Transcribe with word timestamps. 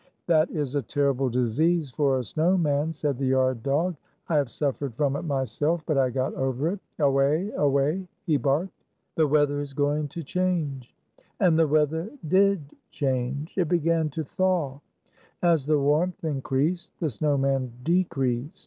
"That 0.25 0.49
is 0.49 0.73
a 0.73 0.81
terrible 0.81 1.29
disease 1.29 1.91
for 1.91 2.17
a 2.17 2.23
snow 2.23 2.57
man," 2.57 2.91
said 2.91 3.19
the 3.19 3.27
yard 3.27 3.61
dog." 3.61 3.95
I 4.29 4.35
have 4.37 4.49
suffered 4.49 4.95
from 4.95 5.15
it 5.15 5.21
myself, 5.21 5.83
but 5.85 5.95
I 5.95 6.09
got 6.09 6.33
over 6.33 6.69
it. 6.69 6.79
Away! 6.97 7.51
Away!" 7.51 8.07
he 8.25 8.37
barked. 8.37 8.73
"The 9.13 9.27
weather 9.27 9.61
is 9.61 9.73
going 9.75 10.07
to 10.07 10.23
change." 10.23 10.95
And 11.39 11.59
the 11.59 11.67
weather 11.67 12.09
did 12.27 12.61
change; 12.89 13.53
it 13.55 13.67
began 13.69 14.09
to 14.17 14.23
thaw. 14.23 14.79
As 15.43 15.67
the 15.67 15.77
warmth 15.77 16.23
increased, 16.23 16.89
the 16.99 17.11
snow 17.11 17.37
man 17.37 17.71
decreased. 17.83 18.57